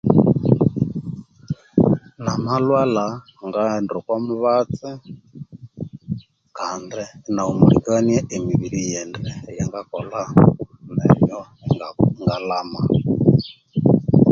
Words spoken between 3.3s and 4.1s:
ngaghenda